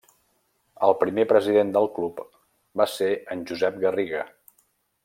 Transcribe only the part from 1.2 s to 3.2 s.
president del club va ser